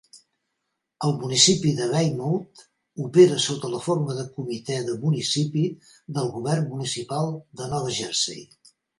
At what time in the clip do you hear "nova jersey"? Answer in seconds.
7.75-8.43